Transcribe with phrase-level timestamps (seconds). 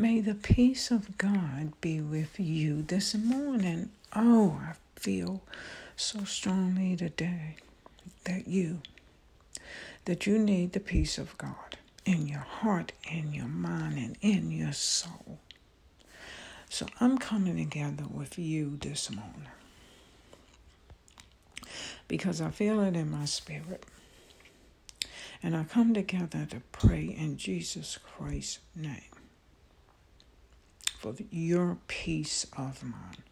[0.00, 3.90] May the peace of God be with you this morning.
[4.16, 5.42] Oh, I feel
[5.94, 7.56] so strongly today
[8.24, 8.80] that you
[10.06, 11.76] that you need the peace of God
[12.06, 15.38] in your heart, in your mind, and in your soul.
[16.70, 19.52] So I'm coming together with you this morning
[22.08, 23.84] because I feel it in my spirit.
[25.42, 29.19] And I come together to pray in Jesus Christ's name
[31.00, 33.22] for your peace of mind.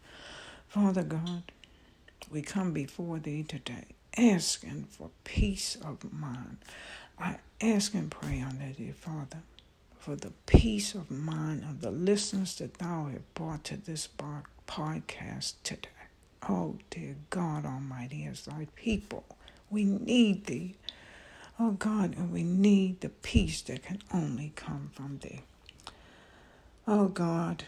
[0.67, 1.43] Father God,
[2.31, 3.85] we come before thee today
[4.17, 6.57] asking for peace of mind.
[7.19, 9.43] I ask and pray unto thee, Father,
[9.99, 14.09] for the peace of mind of the listeners that thou have brought to this
[14.67, 15.89] podcast today.
[16.49, 19.25] Oh, dear God Almighty, as thy people,
[19.69, 20.75] we need thee.
[21.59, 25.41] Oh God, and we need the peace that can only come from thee.
[26.91, 27.65] Oh God,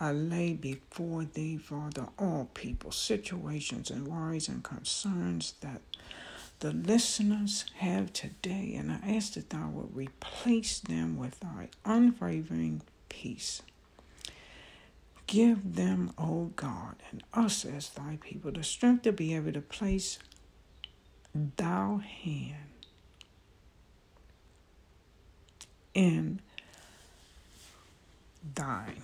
[0.00, 5.80] I lay before thee, Father, all people, situations, and worries and concerns that
[6.58, 12.82] the listeners have today, and I ask that thou would replace them with thy unwavering
[13.08, 13.62] peace.
[15.28, 19.60] Give them, O God, and us as thy people, the strength to be able to
[19.60, 20.18] place
[21.32, 22.56] thou hand
[25.94, 26.40] in
[28.54, 29.02] thine,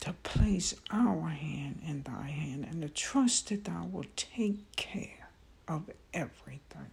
[0.00, 5.28] to place our hand in thy hand, and to trust that thou will take care
[5.66, 6.90] of everything.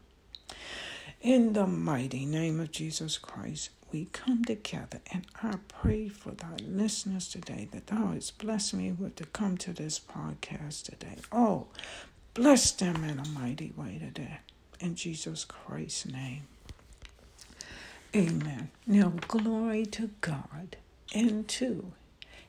[1.22, 6.58] In the mighty name of Jesus Christ, we come together and I pray for thy
[6.68, 11.16] listeners today that thou hast blessed me with to come to this podcast today.
[11.32, 11.68] Oh,
[12.34, 14.40] bless them in a mighty way today.
[14.80, 16.44] In Jesus Christ's name.
[18.16, 18.70] Amen.
[18.86, 20.78] Now, glory to God
[21.14, 21.94] and to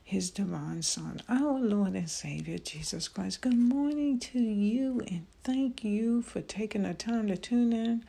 [0.03, 3.41] his divine Son, our Lord and Savior Jesus Christ.
[3.41, 8.05] Good morning to you, and thank you for taking the time to tune in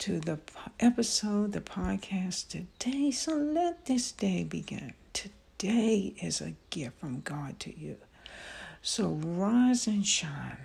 [0.00, 0.38] to the
[0.80, 3.10] episode, the podcast today.
[3.10, 4.92] So let this day begin.
[5.12, 7.96] Today is a gift from God to you.
[8.82, 10.58] So rise and shine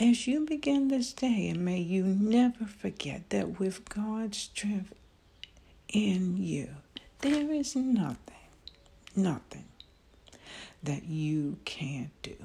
[0.00, 4.94] as you begin this day, and may you never forget that with God's strength
[5.88, 6.68] in you,
[7.20, 8.34] there is nothing,
[9.16, 9.64] nothing
[10.82, 12.36] that you can't do.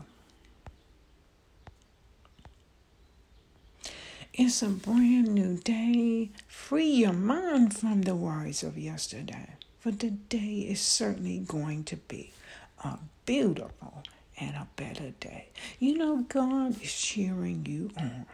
[4.33, 6.31] It's a brand new day.
[6.47, 9.49] Free your mind from the worries of yesterday.
[9.79, 12.33] For today is certainly going to be
[12.83, 14.03] a beautiful
[14.39, 15.49] and a better day.
[15.79, 18.25] You know, God is cheering you on.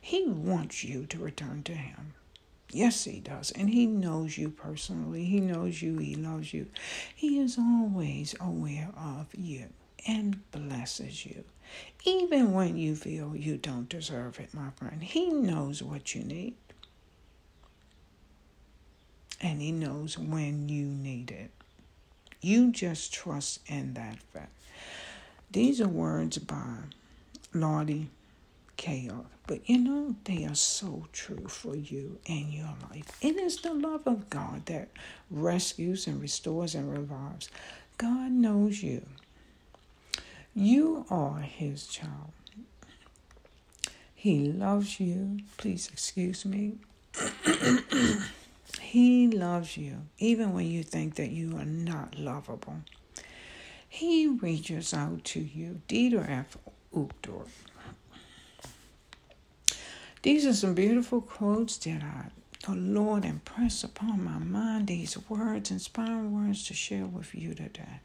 [0.00, 2.14] He wants you to return to Him.
[2.70, 3.50] Yes, He does.
[3.52, 5.24] And He knows you personally.
[5.24, 5.98] He knows you.
[5.98, 6.66] He loves you.
[7.14, 9.66] He is always aware of you
[10.06, 11.44] and blesses you.
[12.04, 16.54] Even when you feel you don't deserve it, my friend, He knows what you need.
[19.40, 21.50] And He knows when you need it.
[22.40, 24.52] You just trust in that fact.
[25.50, 26.76] These are words by
[27.52, 28.08] Lottie
[28.76, 29.24] Chaos.
[29.46, 33.16] But you know, they are so true for you and your life.
[33.20, 34.88] It is the love of God that
[35.30, 37.48] rescues and restores and revives.
[37.98, 39.06] God knows you.
[40.54, 42.32] You are his child.
[44.14, 45.38] He loves you.
[45.56, 46.78] Please excuse me.
[48.80, 52.78] he loves you, even when you think that you are not lovable.
[53.88, 55.80] He reaches out to you.
[55.88, 56.58] Dieter F.
[56.94, 57.48] Uchtdorf.
[60.26, 62.30] These are some beautiful quotes that I,
[62.66, 64.88] the Lord impressed upon my mind.
[64.88, 68.00] These words, inspiring words to share with you today.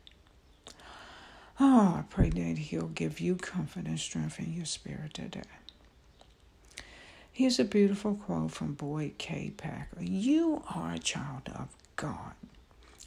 [1.60, 5.42] Oh, I pray that He'll give you comfort and strength in your spirit today.
[7.34, 9.52] Here's a beautiful quote from Boyd K.
[9.58, 12.34] Packer You are a child of God.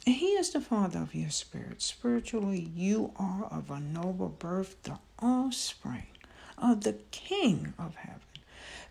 [0.05, 1.81] He is the Father of your spirit.
[1.81, 6.07] Spiritually, you are of a noble birth, the offspring
[6.57, 8.19] of the King of heaven.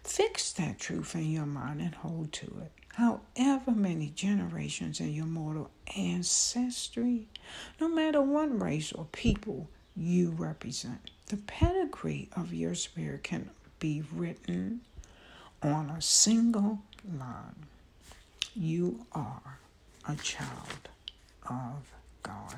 [0.04, 5.26] Fix that truth in your mind and hold to it however many generations in your
[5.26, 7.26] mortal ancestry,
[7.80, 11.10] no matter what race or people you represent.
[11.26, 14.82] The pedigree of your spirit can be written
[15.62, 16.80] on a single
[17.18, 17.66] line.
[18.54, 19.58] You are
[20.08, 20.88] a child
[21.48, 21.92] of
[22.22, 22.56] God.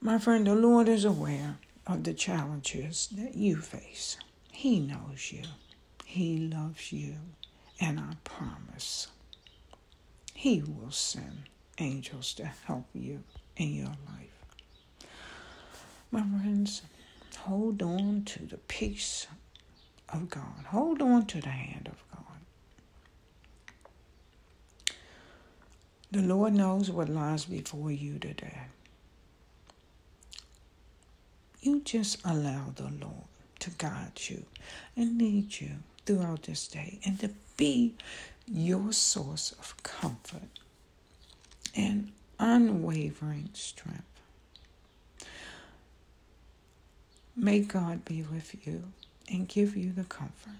[0.00, 4.16] My friend, the Lord is aware of the challenges that you face.
[4.50, 5.42] He knows you.
[6.04, 7.16] He loves you.
[7.80, 9.08] And I promise,
[10.34, 11.48] He will send
[11.78, 13.24] angels to help you
[13.56, 15.08] in your life.
[16.10, 16.82] My friends,
[17.38, 19.26] hold on to the peace
[20.08, 20.66] of God.
[20.68, 22.18] Hold on to the hand of God.
[26.10, 28.58] The Lord knows what lies before you today.
[31.62, 33.26] You just allow the Lord
[33.60, 34.44] to guide you
[34.96, 35.70] and lead you
[36.04, 37.94] throughout this day and to be
[38.46, 40.42] your source of comfort
[41.74, 44.02] and unwavering strength.
[47.36, 48.84] May God be with you
[49.30, 50.52] and give you the comfort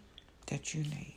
[0.47, 1.17] that you need.